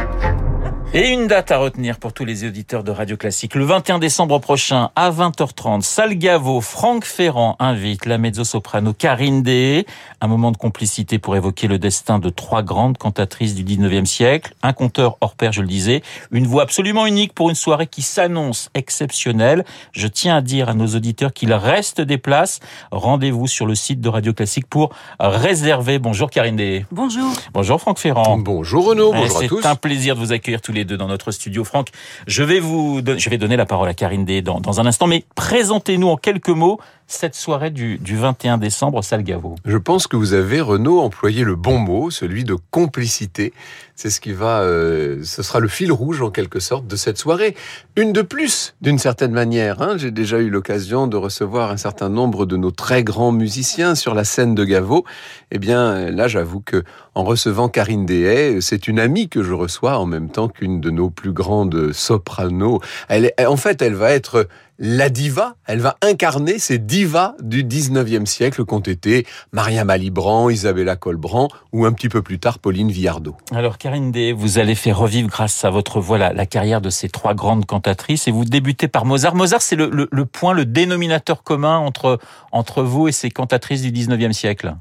Et 0.94 1.08
une 1.08 1.26
date 1.26 1.50
à 1.50 1.56
retenir 1.56 1.98
pour 1.98 2.12
tous 2.12 2.26
les 2.26 2.44
auditeurs 2.44 2.84
de 2.84 2.90
Radio 2.90 3.16
Classique. 3.16 3.54
Le 3.54 3.64
21 3.64 3.98
décembre 3.98 4.38
prochain, 4.40 4.90
à 4.94 5.10
20h30, 5.10 5.80
Salgavo, 5.80 6.60
Franck 6.60 7.06
Ferrand 7.06 7.56
invite 7.60 8.04
la 8.04 8.18
mezzo-soprano 8.18 8.92
Karine 8.92 9.42
Dehé. 9.42 9.86
Un 10.20 10.26
moment 10.26 10.52
de 10.52 10.58
complicité 10.58 11.18
pour 11.18 11.34
évoquer 11.34 11.66
le 11.66 11.78
destin 11.78 12.18
de 12.18 12.28
trois 12.28 12.62
grandes 12.62 12.98
cantatrices 12.98 13.54
du 13.54 13.64
19e 13.64 14.04
siècle. 14.04 14.52
Un 14.62 14.74
conteur 14.74 15.16
hors 15.22 15.34
pair, 15.34 15.50
je 15.50 15.62
le 15.62 15.66
disais. 15.66 16.02
Une 16.30 16.46
voix 16.46 16.64
absolument 16.64 17.06
unique 17.06 17.32
pour 17.32 17.48
une 17.48 17.56
soirée 17.56 17.86
qui 17.86 18.02
s'annonce 18.02 18.68
exceptionnelle. 18.74 19.64
Je 19.92 20.08
tiens 20.08 20.36
à 20.36 20.40
dire 20.42 20.68
à 20.68 20.74
nos 20.74 20.88
auditeurs 20.88 21.32
qu'il 21.32 21.54
reste 21.54 22.02
des 22.02 22.18
places. 22.18 22.60
Rendez-vous 22.90 23.46
sur 23.46 23.64
le 23.64 23.74
site 23.74 24.02
de 24.02 24.10
Radio 24.10 24.34
Classique 24.34 24.66
pour 24.66 24.90
réserver. 25.18 25.98
Bonjour 25.98 26.28
Karine 26.28 26.56
Dehé. 26.56 26.84
Bonjour. 26.92 27.32
Bonjour 27.54 27.80
Franck 27.80 27.98
Ferrand. 27.98 28.36
Bonjour 28.36 28.88
Renaud, 28.88 29.12
bonjour 29.14 29.38
à 29.38 29.46
tous. 29.46 29.62
C'est 29.62 29.68
un 29.68 29.74
plaisir 29.74 30.16
de 30.16 30.20
vous 30.20 30.32
accueillir 30.32 30.60
tous 30.60 30.72
les 30.72 30.81
dans 30.84 31.08
notre 31.08 31.30
studio. 31.30 31.64
Franck, 31.64 31.88
je 32.26 32.42
vais 32.42 32.60
vous, 32.60 33.00
je 33.16 33.30
vais 33.30 33.38
donner 33.38 33.56
la 33.56 33.66
parole 33.66 33.88
à 33.88 33.94
Karine 33.94 34.24
dans, 34.42 34.60
dans 34.60 34.80
un 34.80 34.86
instant, 34.86 35.06
mais 35.06 35.24
présentez-nous 35.34 36.08
en 36.08 36.16
quelques 36.16 36.48
mots 36.48 36.80
cette 37.12 37.34
soirée 37.34 37.70
du, 37.70 37.98
du 37.98 38.16
21 38.16 38.58
décembre 38.58 38.98
au 38.98 39.02
Salgavo 39.02 39.56
Je 39.64 39.76
pense 39.76 40.06
que 40.06 40.16
vous 40.16 40.32
avez, 40.32 40.60
Renaud, 40.60 41.00
employé 41.00 41.44
le 41.44 41.54
bon 41.54 41.78
mot, 41.78 42.10
celui 42.10 42.44
de 42.44 42.56
complicité. 42.70 43.52
C'est 43.94 44.10
ce 44.10 44.20
qui 44.20 44.32
va, 44.32 44.62
euh, 44.62 45.20
ce 45.22 45.42
sera 45.42 45.60
le 45.60 45.68
fil 45.68 45.92
rouge 45.92 46.22
en 46.22 46.30
quelque 46.30 46.58
sorte 46.58 46.86
de 46.86 46.96
cette 46.96 47.18
soirée. 47.18 47.54
Une 47.94 48.12
de 48.12 48.22
plus, 48.22 48.74
d'une 48.80 48.98
certaine 48.98 49.32
manière. 49.32 49.82
Hein. 49.82 49.96
J'ai 49.98 50.10
déjà 50.10 50.38
eu 50.38 50.48
l'occasion 50.48 51.06
de 51.06 51.16
recevoir 51.16 51.70
un 51.70 51.76
certain 51.76 52.08
nombre 52.08 52.46
de 52.46 52.56
nos 52.56 52.70
très 52.70 53.04
grands 53.04 53.32
musiciens 53.32 53.94
sur 53.94 54.14
la 54.14 54.24
scène 54.24 54.54
de 54.54 54.64
Gaveau. 54.64 55.04
Eh 55.50 55.58
bien, 55.58 56.10
là, 56.10 56.26
j'avoue 56.26 56.60
que 56.60 56.82
en 57.14 57.24
recevant 57.24 57.68
Karine 57.68 58.06
Dehaye, 58.06 58.62
c'est 58.62 58.88
une 58.88 58.98
amie 58.98 59.28
que 59.28 59.42
je 59.42 59.52
reçois 59.52 59.98
en 59.98 60.06
même 60.06 60.30
temps 60.30 60.48
qu'une 60.48 60.80
de 60.80 60.90
nos 60.90 61.10
plus 61.10 61.32
grandes 61.32 61.92
sopranos. 61.92 62.80
Elle 63.08 63.32
en 63.46 63.56
fait, 63.56 63.82
elle 63.82 63.94
va 63.94 64.12
être 64.12 64.48
la 64.78 65.08
diva, 65.08 65.56
elle 65.66 65.80
va 65.80 65.96
incarner 66.02 66.58
ces 66.58 66.78
divas 66.78 67.34
du 67.40 67.64
19e 67.64 68.26
siècle 68.26 68.64
qu'ont 68.64 68.80
été 68.80 69.26
Maria 69.52 69.84
Malibran, 69.84 70.50
Isabella 70.50 70.96
Colbran 70.96 71.48
ou 71.72 71.84
un 71.84 71.92
petit 71.92 72.08
peu 72.08 72.22
plus 72.22 72.38
tard 72.38 72.58
Pauline 72.58 72.90
Villardot. 72.90 73.36
Alors 73.52 73.78
Karine 73.78 74.10
Day, 74.10 74.32
vous 74.32 74.58
allez 74.58 74.74
faire 74.74 74.98
revivre 74.98 75.28
grâce 75.28 75.64
à 75.64 75.70
votre 75.70 76.00
voix 76.00 76.18
la, 76.18 76.46
carrière 76.46 76.80
de 76.80 76.90
ces 76.90 77.08
trois 77.08 77.34
grandes 77.34 77.66
cantatrices 77.66 78.28
et 78.28 78.30
vous 78.30 78.44
débutez 78.44 78.88
par 78.88 79.04
Mozart. 79.04 79.34
Mozart, 79.34 79.62
c'est 79.62 79.76
le 79.76 80.24
point, 80.24 80.52
le 80.54 80.64
dénominateur 80.64 81.42
commun 81.42 81.78
entre, 81.78 82.18
entre 82.50 82.82
vous 82.82 83.08
et 83.08 83.12
ces 83.12 83.30
cantatrices 83.30 83.82
du 83.82 83.92
19e 83.92 84.32
siècle 84.32 84.74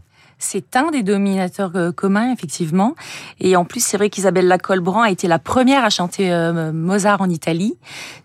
c'est 0.44 0.76
un 0.76 0.92
des 0.92 1.04
dominateurs 1.04 1.72
euh, 1.76 1.92
communs, 1.92 2.34
effectivement. 2.34 2.96
Et 3.40 3.56
en 3.56 3.66
plus, 3.66 3.84
c'est 3.84 3.98
vrai 3.98 4.10
qu'Isabelle 4.10 4.48
Lacolbran 4.48 5.02
a 5.02 5.12
été 5.12 5.28
la 5.28 5.40
première 5.40 5.84
à 5.84 5.90
chanter 5.90 6.32
euh, 6.32 6.72
Mozart 6.72 7.22
en 7.22 7.30
Italie. 7.30 7.78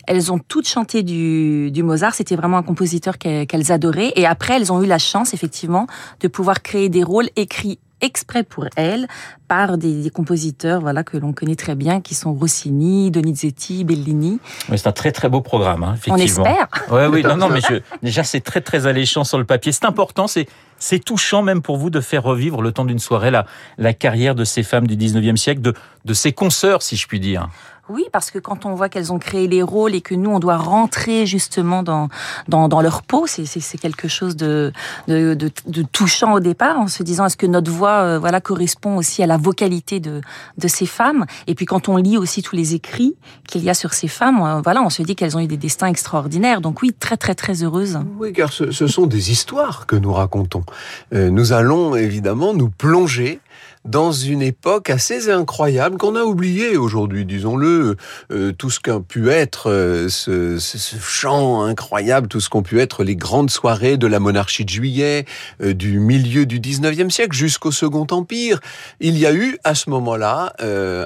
Elles 0.06 0.32
ont 0.32 0.38
toutes 0.38 0.66
chanté 0.66 1.02
du, 1.02 1.70
du 1.70 1.82
Mozart. 1.82 2.14
C'était 2.14 2.36
vraiment 2.36 2.58
un 2.58 2.62
compositeur 2.62 3.18
qu'elles 3.18 3.72
adoraient. 3.72 4.12
Et 4.16 4.26
après, 4.26 4.54
elles 4.54 4.72
ont 4.72 4.82
eu 4.82 4.86
la 4.86 4.98
chance, 4.98 5.34
effectivement, 5.34 5.86
de 6.20 6.28
pouvoir 6.28 6.62
créer 6.62 6.88
des 6.88 7.02
rôles 7.02 7.28
écrits 7.36 7.78
exprès 8.00 8.42
pour 8.42 8.66
elles 8.76 9.06
par 9.48 9.78
des, 9.78 10.10
compositeurs 10.10 10.80
voilà 10.80 11.04
que 11.04 11.16
l'on 11.16 11.32
connaît 11.32 11.56
très 11.56 11.74
bien, 11.74 12.00
qui 12.00 12.14
sont 12.14 12.32
Rossini, 12.32 13.10
Donizetti, 13.10 13.84
Bellini. 13.84 14.38
c'est 14.68 14.86
un 14.86 14.92
très 14.92 15.12
très 15.12 15.28
beau 15.28 15.40
programme, 15.40 15.82
hein, 15.84 15.94
effectivement. 15.96 16.44
On 16.44 16.46
espère. 16.46 16.68
Ouais, 16.90 17.06
oui, 17.06 17.22
non, 17.22 17.36
non, 17.36 17.48
mais 17.52 17.60
je, 17.60 17.80
déjà 18.02 18.24
c'est 18.24 18.40
très 18.40 18.60
très 18.60 18.86
alléchant 18.86 19.24
sur 19.24 19.38
le 19.38 19.44
papier. 19.44 19.72
C'est 19.72 19.84
important, 19.84 20.26
c'est 20.26 20.46
c'est 20.78 20.98
touchant 20.98 21.42
même 21.42 21.62
pour 21.62 21.78
vous 21.78 21.90
de 21.90 22.00
faire 22.00 22.22
revivre 22.22 22.60
le 22.60 22.70
temps 22.72 22.84
d'une 22.84 22.98
soirée 22.98 23.30
la, 23.30 23.46
la 23.78 23.94
carrière 23.94 24.34
de 24.34 24.44
ces 24.44 24.62
femmes 24.62 24.86
du 24.86 24.96
19e 24.96 25.36
siècle, 25.36 25.62
de, 25.62 25.74
de 26.04 26.14
ces 26.14 26.32
consoeurs, 26.32 26.82
si 26.82 26.96
je 26.96 27.06
puis 27.06 27.20
dire. 27.20 27.48
Oui, 27.88 28.04
parce 28.12 28.32
que 28.32 28.40
quand 28.40 28.66
on 28.66 28.74
voit 28.74 28.88
qu'elles 28.88 29.12
ont 29.12 29.18
créé 29.20 29.46
les 29.46 29.62
rôles 29.62 29.94
et 29.94 30.00
que 30.00 30.14
nous, 30.16 30.30
on 30.30 30.40
doit 30.40 30.56
rentrer 30.56 31.24
justement 31.24 31.84
dans, 31.84 32.08
dans, 32.48 32.66
dans 32.66 32.80
leur 32.80 33.02
peau, 33.02 33.26
c'est 33.28 33.78
quelque 33.78 34.08
chose 34.08 34.34
de, 34.34 34.72
de, 35.06 35.34
de, 35.34 35.50
de, 35.66 35.82
touchant 35.82 36.32
au 36.32 36.40
départ, 36.40 36.80
en 36.80 36.88
se 36.88 37.04
disant 37.04 37.26
est-ce 37.26 37.36
que 37.36 37.46
notre 37.46 37.70
voix 37.70 38.02
euh, 38.02 38.18
voilà, 38.18 38.40
correspond 38.40 38.96
aussi 38.96 39.22
à 39.22 39.26
la 39.26 39.35
vocalité 39.36 40.00
de, 40.00 40.20
de 40.58 40.68
ces 40.68 40.86
femmes 40.86 41.26
Et 41.46 41.54
puis 41.54 41.66
quand 41.66 41.88
on 41.88 41.96
lit 41.96 42.18
aussi 42.18 42.42
tous 42.42 42.56
les 42.56 42.74
écrits 42.74 43.16
qu'il 43.48 43.62
y 43.62 43.70
a 43.70 43.74
sur 43.74 43.92
ces 43.92 44.08
femmes, 44.08 44.40
euh, 44.42 44.60
voilà, 44.62 44.82
on 44.82 44.90
se 44.90 45.02
dit 45.02 45.16
qu'elles 45.16 45.36
ont 45.36 45.40
eu 45.40 45.46
des 45.46 45.56
destins 45.56 45.88
extraordinaires. 45.88 46.60
Donc 46.60 46.82
oui, 46.82 46.92
très 46.98 47.16
très 47.16 47.34
très 47.34 47.62
heureuses. 47.62 47.98
Oui, 48.18 48.32
car 48.32 48.52
ce, 48.52 48.70
ce 48.70 48.86
sont 48.86 49.06
des 49.06 49.30
histoires 49.30 49.86
que 49.86 49.96
nous 49.96 50.12
racontons. 50.12 50.64
Euh, 51.12 51.30
nous 51.30 51.52
allons 51.52 51.96
évidemment 51.96 52.54
nous 52.54 52.70
plonger 52.70 53.40
dans 53.86 54.12
une 54.12 54.42
époque 54.42 54.90
assez 54.90 55.30
incroyable 55.30 55.96
qu'on 55.96 56.16
a 56.16 56.22
oublié 56.22 56.76
aujourd'hui, 56.76 57.24
disons-le, 57.24 57.96
euh, 58.32 58.52
tout 58.52 58.70
ce 58.70 58.80
qu'a 58.80 59.00
pu 59.00 59.30
être 59.30 59.70
euh, 59.70 60.08
ce, 60.08 60.58
ce, 60.58 60.96
chant 60.98 61.62
incroyable, 61.62 62.28
tout 62.28 62.40
ce 62.40 62.48
qu'ont 62.48 62.62
pu 62.62 62.80
être 62.80 63.04
les 63.04 63.16
grandes 63.16 63.50
soirées 63.50 63.96
de 63.96 64.06
la 64.06 64.18
monarchie 64.18 64.64
de 64.64 64.70
juillet, 64.70 65.24
euh, 65.62 65.72
du 65.72 66.00
milieu 66.00 66.46
du 66.46 66.60
19e 66.60 67.10
siècle 67.10 67.36
jusqu'au 67.36 67.70
Second 67.70 68.06
Empire. 68.10 68.60
Il 69.00 69.16
y 69.18 69.26
a 69.26 69.32
eu 69.32 69.58
à 69.64 69.74
ce 69.74 69.90
moment-là 69.90 70.52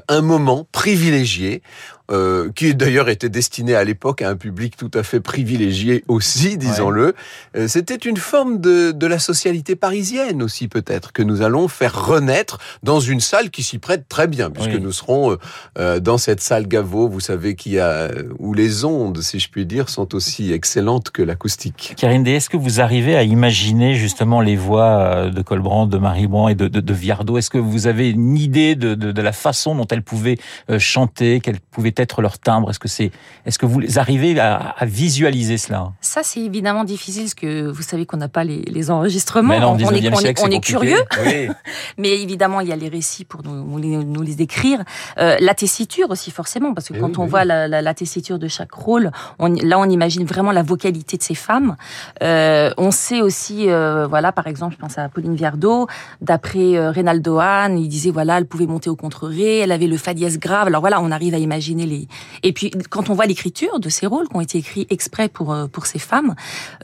un 0.08 0.20
moment 0.22 0.66
privilégié 0.72 1.62
euh, 2.11 2.50
qui 2.57 2.75
d'ailleurs 2.75 3.09
était 3.09 3.29
destiné 3.29 3.76
à 3.76 3.85
l'époque 3.85 4.21
à 4.21 4.31
un 4.31 4.35
public 4.35 4.76
tout 4.76 4.90
à 4.95 5.05
fait 5.05 5.21
privilégié 5.21 6.02
aussi, 6.09 6.57
disons-le. 6.57 7.14
Euh, 7.57 7.69
c'était 7.69 7.95
une 7.95 8.17
forme 8.17 8.61
de, 8.61 8.90
de, 8.90 9.07
la 9.07 9.21
socialité 9.21 9.76
parisienne 9.76 10.43
aussi 10.43 10.67
peut-être 10.67 11.12
que 11.12 11.23
nous 11.23 11.43
allons 11.43 11.69
faire 11.69 12.07
renaître 12.07 12.59
dans 12.83 12.99
une 12.99 13.21
salle 13.21 13.50
qui 13.50 13.62
s'y 13.62 13.79
prête 13.79 14.09
très 14.09 14.26
bien, 14.26 14.50
puisque 14.50 14.75
nous 14.75 14.90
serons 14.90 15.37
euh, 15.79 16.00
dans 16.00 16.19
cette 16.19 16.40
salle 16.40 16.67
Gaveau, 16.67 17.09
vous 17.09 17.21
savez, 17.21 17.55
qui 17.55 17.79
a 17.79 18.11
où 18.40 18.55
les 18.55 18.85
ondes, 18.85 19.21
si 19.21 19.38
je 19.38 19.49
puis 19.49 19.64
dire, 19.64 19.88
sont 19.88 20.12
aussi 20.14 20.52
excellentes 20.52 21.11
que 21.11 21.23
l'acoustique. 21.23 21.95
Karine 21.97 22.25
D, 22.25 22.33
est-ce 22.33 22.50
que 22.50 22.57
vous 22.57 22.81
arrivez 22.81 23.14
à 23.14 23.23
imaginer 23.23 23.95
justement 23.95 24.40
les 24.40 24.57
voix 24.57 25.31
de 25.31 25.43
Colbrand, 25.43 25.87
de 25.87 25.99
Marie 25.99 26.26
Brand 26.26 26.50
et 26.50 26.57
de, 26.57 26.67
de, 26.67 26.81
de 26.81 26.93
Viardot? 26.93 27.38
Est-ce 27.38 27.50
que 27.50 27.59
vous 27.59 27.87
avez 27.87 28.11
une 28.11 28.37
idée 28.37 28.75
de, 28.75 28.95
de, 28.95 29.23
la 29.23 29.33
façon 29.33 29.76
dont 29.76 29.87
elles 29.87 30.02
pouvaient 30.02 30.38
chanter, 30.79 31.40
qu'elles 31.40 31.61
pouvaient 31.61 32.00
être 32.00 32.23
leur 32.23 32.38
timbre 32.38 32.71
Est-ce 32.71 32.78
que 32.78 32.88
c'est, 32.88 33.11
est-ce 33.47 33.59
que 33.59 33.66
vous 33.66 33.99
arrivez 33.99 34.38
à, 34.38 34.57
à 34.57 34.85
visualiser 34.85 35.59
cela? 35.59 35.92
Ça, 36.00 36.23
c'est 36.23 36.40
évidemment 36.40 36.85
difficile 36.85 37.25
parce 37.25 37.35
que 37.35 37.69
vous 37.69 37.83
savez 37.83 38.07
qu'on 38.07 38.16
n'a 38.16 38.28
pas 38.28 38.45
les, 38.45 38.62
les 38.62 38.90
enregistrements. 38.90 39.54
Mais 39.54 39.61
non, 39.61 39.73
on, 39.73 39.78
est, 39.78 39.85
on, 39.85 40.21
est, 40.21 40.42
on 40.42 40.50
est, 40.50 40.61
curieux. 40.61 41.02
Oui. 41.25 41.49
Mais 41.99 42.21
évidemment, 42.21 42.61
il 42.61 42.69
y 42.69 42.73
a 42.73 42.76
les 42.76 42.88
récits 42.88 43.25
pour 43.25 43.42
nous, 43.42 43.78
nous 43.78 44.23
les 44.23 44.35
décrire. 44.35 44.83
Euh, 45.19 45.37
la 45.40 45.54
tessiture 45.54 46.11
aussi, 46.11 46.30
forcément, 46.30 46.75
parce 46.75 46.88
que 46.88 46.95
Eh 46.95 47.00
quand 47.00 47.19
on 47.19 47.26
voit 47.26 47.45
la, 47.45 47.69
la, 47.69 47.83
la, 47.83 47.95
tessiture 47.95 48.38
de 48.38 48.49
chaque 48.49 48.73
rôle, 48.73 49.11
on, 49.38 49.49
là, 49.49 49.78
on 49.78 49.88
imagine 49.88 50.25
vraiment 50.25 50.52
la 50.52 50.62
vocalité 50.62 51.16
de 51.16 51.23
ces 51.23 51.35
femmes. 51.35 51.76
Euh, 52.23 52.71
on 52.76 52.90
sait 52.90 53.21
aussi, 53.21 53.69
euh, 53.69 54.07
voilà, 54.07 54.33
par 54.33 54.47
exemple, 54.47 54.75
je 54.75 54.80
pense 54.80 54.99
à 54.99 55.09
Pauline 55.09 55.35
Viardot, 55.35 55.87
d'après 56.21 56.76
euh, 56.76 56.90
Reynaldo 56.90 57.38
Hahn, 57.38 57.78
il 57.78 57.88
disait, 57.88 58.11
voilà, 58.11 58.38
elle 58.38 58.47
pouvait 58.47 58.66
monter 58.66 58.90
au 58.90 58.97
contre-ré, 58.97 59.59
elle 59.59 59.73
avait 59.73 59.87
le 59.87 59.97
fa 59.97 60.14
dièse 60.14 60.38
grave. 60.38 60.66
Alors 60.66 60.80
voilà, 60.80 61.00
on 61.00 61.11
arrive 61.11 61.35
à 61.35 61.38
imaginer 61.38 61.87
les, 61.90 62.09
et 62.42 62.52
puis, 62.52 62.70
quand 62.88 63.11
on 63.11 63.14
voit 63.14 63.26
l'écriture 63.26 63.80
de 63.80 63.90
ces 63.90 64.06
rôles 64.06 64.28
qui 64.28 64.37
ont 64.37 64.40
été 64.40 64.59
écrits 64.59 64.87
exprès 64.88 65.28
pour 65.28 65.52
euh, 65.52 65.66
pour 65.66 65.85
ces 65.85 65.99
femmes, 65.99 66.35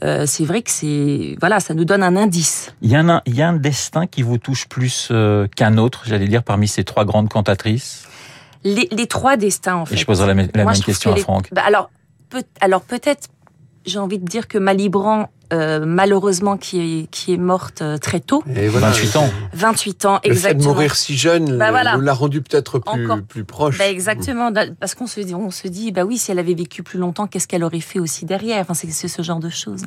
euh, 0.03 0.25
c'est 0.27 0.45
vrai 0.45 0.61
que 0.61 0.69
c'est 0.69 1.35
voilà, 1.39 1.59
ça 1.59 1.73
nous 1.73 1.85
donne 1.85 2.03
un 2.03 2.15
indice. 2.15 2.73
Il 2.81 2.91
y 2.91 2.95
a 2.95 2.99
un, 2.99 3.21
il 3.25 3.35
y 3.35 3.41
a 3.41 3.47
un 3.49 3.57
destin 3.57 4.05
qui 4.05 4.21
vous 4.21 4.37
touche 4.37 4.67
plus 4.67 5.09
euh, 5.11 5.47
qu'un 5.55 5.77
autre, 5.77 6.03
j'allais 6.05 6.27
dire, 6.27 6.43
parmi 6.43 6.67
ces 6.67 6.83
trois 6.83 7.05
grandes 7.05 7.29
cantatrices? 7.29 8.05
Les, 8.63 8.87
les 8.91 9.07
trois 9.07 9.37
destins, 9.37 9.77
en 9.77 9.85
fait. 9.85 9.95
Et 9.95 9.97
je 9.97 10.05
poserai 10.05 10.27
la, 10.27 10.33
la 10.33 10.63
Moi, 10.63 10.73
même 10.73 10.81
question 10.81 11.13
que 11.13 11.19
à 11.19 11.21
Franck. 11.21 11.49
Bah, 11.53 11.63
alors, 11.65 11.89
peut, 12.29 12.43
alors 12.59 12.81
peut-être, 12.81 13.29
j'ai 13.87 13.99
envie 13.99 14.19
de 14.19 14.25
dire 14.25 14.47
que 14.47 14.57
Malibran, 14.57 15.29
euh, 15.53 15.85
malheureusement, 15.85 16.57
qui 16.57 16.79
est 17.03 17.07
qui 17.09 17.33
est 17.33 17.37
morte 17.37 17.81
euh, 17.81 17.97
très 17.97 18.19
tôt, 18.19 18.43
Et 18.55 18.67
voilà, 18.67 18.89
28 18.89 19.15
ans. 19.15 19.29
28 19.53 20.05
ans 20.05 20.13
Le 20.15 20.19
fait 20.21 20.27
de 20.29 20.33
exactement. 20.33 20.63
mourir 20.73 20.95
si 20.95 21.15
jeune 21.17 21.57
Bah 21.57 21.71
voilà. 21.71 21.95
l'a 21.97 22.13
rendu 22.13 22.41
peut-être 22.41 22.79
plus, 22.79 23.05
Encore. 23.05 23.23
plus 23.23 23.45
proche. 23.45 23.77
Bah 23.77 23.87
exactement, 23.87 24.51
da- 24.51 24.69
parce 24.79 24.93
qu'on 24.93 25.07
se 25.07 25.21
dit, 25.21 25.33
on 25.33 25.49
se 25.51 25.67
dit, 25.69 25.91
bah 25.91 26.03
oui, 26.03 26.17
si 26.17 26.31
elle 26.31 26.39
avait 26.39 26.53
vécu 26.53 26.83
plus 26.83 26.99
longtemps, 26.99 27.27
qu'est-ce 27.27 27.47
qu'elle 27.47 27.63
aurait 27.63 27.79
fait 27.79 27.99
aussi 27.99 28.25
derrière? 28.25 28.59
Enfin, 28.61 28.73
c'est 28.73 29.07
ce 29.07 29.21
genre 29.21 29.39
de 29.39 29.49
choses. 29.49 29.83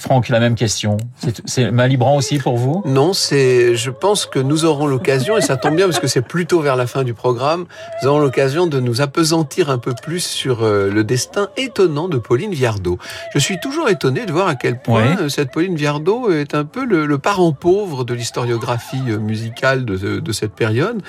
Franck, 0.00 0.28
la 0.30 0.40
même 0.40 0.54
question. 0.54 0.96
C'est- 1.44 1.70
Malibran 1.70 2.16
aussi 2.16 2.38
pour 2.38 2.56
vous? 2.56 2.82
Non, 2.86 3.12
c'est. 3.12 3.76
Je 3.76 3.90
pense 3.90 4.24
que 4.26 4.38
nous 4.38 4.64
aurons 4.64 4.86
l'occasion, 4.86 5.36
et 5.36 5.42
ça 5.42 5.56
tombe 5.56 5.76
bien 5.76 5.86
parce 5.86 6.00
que 6.00 6.06
c'est 6.06 6.22
plutôt 6.22 6.60
vers 6.60 6.74
la 6.76 6.86
fin 6.86 7.04
du 7.04 7.12
programme, 7.14 7.66
nous 8.02 8.08
aurons 8.08 8.18
l'occasion 8.18 8.66
de 8.66 8.80
nous 8.80 9.00
apesantir 9.02 9.68
un 9.70 9.78
peu 9.78 9.94
plus 9.94 10.24
sur 10.24 10.62
euh, 10.62 10.90
le 10.90 11.04
destin 11.04 11.48
étonnant 11.56 12.08
de 12.08 12.16
Pauline 12.18 12.52
Viardot. 12.52 12.98
Je 13.34 13.38
suis 13.38 13.60
toujours 13.60 13.88
étonné 13.90 14.24
de 14.26 14.32
voir 14.32 14.48
à 14.48 14.54
quel 14.54 14.80
point 14.80 15.18
euh, 15.20 15.28
cette 15.28 15.50
Pauline 15.52 15.76
Viardot 15.76 16.30
est 16.32 16.54
un 16.54 16.64
peu 16.64 16.84
le, 16.84 17.04
le 17.06 17.18
parent 17.18 17.52
pauvre 17.52 18.04
de 18.04 18.14
l'historiographie 18.14 19.02
euh, 19.08 19.18
musicale 19.18 19.84
de, 19.84 19.96
de- 19.96 20.20
de 20.20 20.32
cette 20.32 20.52
période. 20.52 21.02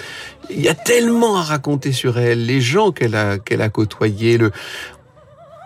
Il 0.50 0.60
y 0.62 0.68
a 0.68 0.76
tellement 0.76 1.38
à 1.38 1.44
raconter 1.44 1.94
sur 1.94 2.20
elle, 2.20 2.46
les 2.46 2.60
gens 2.60 2.92
qu'elle 2.92 3.16
a 3.16 3.38
qu'elle 3.38 3.62
a 3.62 3.70
côtoyés, 3.70 4.38
le 4.38 4.52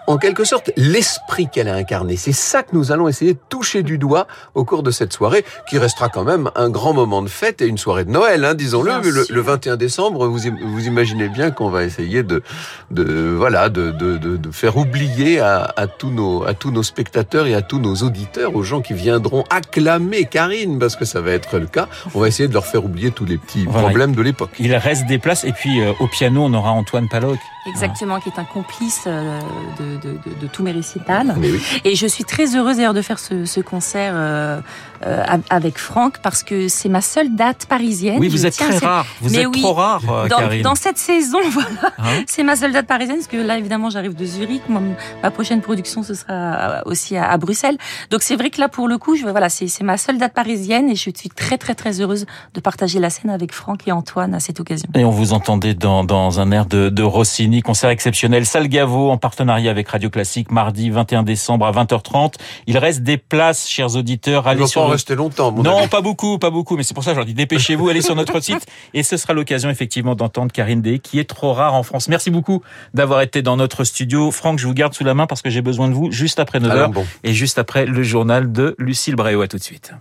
en 0.08 0.18
quelque 0.18 0.44
sorte, 0.44 0.72
l'esprit 0.78 1.48
qu'elle 1.52 1.68
a 1.68 1.76
incarné. 1.76 2.16
C'est 2.18 2.32
ça 2.32 2.64
que 2.64 2.76
nous 2.76 2.92
allons 2.92 3.08
essayer 3.08 3.34
de 3.34 3.40
toucher 3.50 3.84
du 3.84 3.98
doigt 3.98 4.28
au 4.54 4.64
cours 4.66 4.84
de 4.84 4.92
cette 4.92 5.14
soirée, 5.14 5.44
qui 5.70 5.78
restera 5.78 6.10
quand 6.10 6.24
même 6.24 6.52
un 6.56 6.70
grand 6.70 6.94
moment 6.94 7.22
de 7.22 7.28
fête 7.28 7.62
et 7.62 7.68
une 7.68 7.78
soirée 7.78 8.06
de 8.06 8.12
Noël, 8.12 8.46
hein, 8.46 8.54
disons-le. 8.54 8.92
Le, 9.02 9.26
le 9.30 9.42
21 9.42 9.76
décembre, 9.78 10.28
vous, 10.28 10.48
im- 10.48 10.58
vous 10.64 10.86
imaginez 10.86 11.28
bien 11.30 11.52
qu'on 11.52 11.70
va 11.70 11.84
essayer 11.84 12.24
de, 12.24 12.44
de 12.92 13.34
voilà, 13.38 13.70
de, 13.70 13.92
de, 13.92 14.18
de, 14.18 14.38
de 14.38 14.52
faire 14.52 14.78
oublier 14.78 15.40
à, 15.40 15.74
à 15.76 15.88
tous 15.88 16.10
nos, 16.12 16.44
à 16.46 16.54
tous 16.54 16.72
nos 16.72 16.84
spectateurs 16.84 17.48
et 17.48 17.56
à 17.56 17.62
tous 17.62 17.80
nos 17.80 17.96
auditeurs, 17.96 18.56
aux 18.56 18.64
gens 18.64 18.82
qui 18.82 18.94
viendront 18.94 19.44
acclamer 19.50 20.26
Karine, 20.26 20.80
parce 20.80 20.96
que 20.96 21.06
ça 21.06 21.22
va 21.22 21.32
être 21.32 21.58
le 21.58 21.68
cas. 21.68 21.88
On 22.14 22.20
va 22.20 22.28
essayer 22.28 22.48
de 22.48 22.54
leur 22.54 22.66
faire 22.66 22.86
oublier 22.86 23.12
tous 23.12 23.26
les 23.26 23.38
petits 23.38 23.66
Voilà. 23.66 23.88
problèmes 23.88 24.14
de 24.16 24.22
l'époque. 24.22 24.52
Il 24.60 24.74
reste 24.76 25.06
des 25.08 25.18
places. 25.18 25.44
Et 25.44 25.52
puis 25.52 25.82
euh, 25.82 25.92
au 26.00 26.08
piano, 26.08 26.44
on 26.44 26.54
aura 26.54 26.72
Antoine 26.72 27.08
Paloc. 27.10 27.38
Exactement, 27.68 28.20
qui 28.20 28.30
est 28.30 28.40
un 28.40 28.44
complice 28.46 29.02
euh, 29.08 29.40
de, 29.80 29.95
de, 29.98 30.12
de, 30.12 30.42
de 30.42 30.48
tous 30.48 30.64
mes 30.64 30.72
récitals. 30.72 31.34
Oui. 31.38 31.60
Et 31.84 31.96
je 31.96 32.08
suis 32.08 32.24
très 32.24 32.56
heureuse 32.56 32.78
d'ailleurs 32.78 32.94
de 32.94 33.02
faire 33.02 33.20
ce, 33.20 33.46
ce 33.46 33.60
concert 33.60 34.14
euh, 34.16 34.60
euh, 35.06 35.24
avec 35.50 35.78
Franck 35.78 36.20
parce 36.22 36.44
que 36.44 36.68
c'est 36.68 36.90
ma 36.90 37.02
seule 37.02 37.36
date 37.36 37.66
parisienne. 37.68 38.18
Oui, 38.20 38.28
vous 38.30 38.38
Je 38.38 38.48
êtes 38.48 38.58
très 38.58 38.78
rare. 38.78 39.06
Vous 39.22 39.30
Mais 39.32 39.40
êtes 39.42 39.48
oui. 39.48 39.62
trop 39.62 39.74
rare, 39.74 40.02
euh, 40.10 40.28
Dans, 40.28 40.62
dans 40.64 40.76
cette 40.76 40.98
saison, 40.98 41.40
voilà, 41.52 41.70
Hein 42.00 42.24
c'est 42.28 42.44
ma 42.44 42.56
seule 42.56 42.72
date 42.72 42.88
parisienne 42.88 43.18
parce 43.18 43.28
que 43.28 43.38
là, 43.38 43.58
évidemment, 43.58 43.90
j'arrive 43.90 44.16
de 44.16 44.26
Zurich. 44.26 44.64
Moi, 44.70 44.82
ma 45.22 45.32
prochaine 45.32 45.62
production, 45.62 46.04
ce 46.04 46.14
sera 46.14 46.82
aussi 46.86 47.18
à, 47.18 47.30
à 47.30 47.38
Bruxelles. 47.38 47.78
Donc, 48.12 48.22
c'est 48.22 48.36
vrai 48.36 48.50
que 48.50 48.60
là, 48.60 48.68
pour 48.70 48.88
le 48.88 48.98
coup, 48.98 49.16
je, 49.16 49.26
voilà, 49.26 49.50
c'est 49.50 49.68
c'est 49.68 49.84
ma 49.84 49.98
seule 49.98 50.18
date 50.18 50.34
parisienne 50.34 50.90
et 50.90 50.96
je 50.96 51.02
suis 51.02 51.14
très, 51.30 51.58
très, 51.58 51.76
très 51.76 52.00
heureuse 52.02 52.26
de 52.54 52.60
partager 52.60 53.00
la 53.00 53.10
scène 53.10 53.30
avec 53.30 53.52
Franck 53.54 53.88
et 53.88 53.92
Antoine 53.92 54.34
à 54.34 54.40
cette 54.40 54.60
occasion. 54.60 54.88
Et 54.96 55.04
on 55.06 55.10
vous 55.12 55.34
entendait 55.34 55.74
dans, 55.74 56.04
dans 56.04 56.40
un 56.40 56.52
air 56.52 56.66
de, 56.66 56.90
de 56.90 57.04
Rossini, 57.04 57.62
concert 57.62 57.90
exceptionnel, 57.90 58.46
Salgavo 58.46 59.10
en 59.12 59.18
partenariat 59.18 59.72
avec 59.72 59.85
Radio 59.88 60.10
Classique, 60.10 60.52
mardi 60.52 60.90
21 60.90 61.24
décembre 61.24 61.66
à 61.66 61.72
20h30. 61.72 62.34
Il 62.68 62.78
reste 62.78 63.04
des 63.04 63.18
places, 63.18 63.68
chers 63.70 63.96
auditeurs. 63.96 64.48
Allez 64.48 64.62
va 64.62 64.68
sur 64.68 64.82
pas 64.82 64.86
en 64.86 64.90
le- 64.90 64.94
rester 64.94 65.16
longtemps, 65.16 65.52
mon 65.52 65.64
Non, 65.64 65.80
ami. 65.80 65.88
pas 65.88 66.02
beaucoup, 66.02 66.38
pas 66.38 66.50
beaucoup, 66.50 66.76
mais 66.78 66.84
c'est 66.84 66.94
pour 66.94 67.04
ça 67.04 67.12
que 67.12 67.16
je 67.16 67.20
leur 67.20 67.26
dis 67.26 67.34
dépêchez-vous, 67.34 67.90
allez 67.90 68.02
sur 68.02 68.16
notre 68.16 68.40
site 68.40 68.66
et 68.94 69.04
ce 69.04 69.18
sera 69.18 69.34
l'occasion 69.34 69.70
effectivement 69.70 70.16
d'entendre 70.16 70.52
Karine 70.52 70.82
Day, 70.82 71.00
qui 71.00 71.20
est 71.20 71.30
trop 71.30 71.54
rare 71.54 71.74
en 71.74 71.84
France. 71.84 72.08
Merci 72.08 72.32
beaucoup 72.32 72.62
d'avoir 72.94 73.22
été 73.22 73.42
dans 73.42 73.58
notre 73.58 73.84
studio. 73.84 74.32
Franck, 74.32 74.60
je 74.60 74.68
vous 74.68 74.74
garde 74.74 74.94
sous 74.94 75.04
la 75.04 75.14
main 75.14 75.28
parce 75.28 75.42
que 75.42 75.50
j'ai 75.50 75.62
besoin 75.62 75.88
de 75.88 75.94
vous 75.94 76.12
juste 76.12 76.40
après 76.40 76.60
9h 76.60 76.72
Allons 76.72 76.90
bon. 76.90 77.06
et 77.24 77.34
juste 77.34 77.58
après 77.60 77.86
le 77.86 78.04
journal 78.04 78.52
de 78.52 78.76
Lucille 78.80 79.16
Bréau. 79.16 79.42
À 79.42 79.48
tout 79.48 79.58
de 79.58 79.64
suite. 79.64 79.94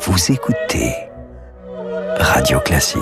Vous 0.00 0.32
écoutez 0.32 0.92
Radio 2.18 2.60
Classique. 2.60 3.00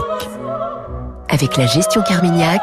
Avec 1.28 1.56
la 1.56 1.66
gestion 1.66 2.02
Carmignac, 2.02 2.62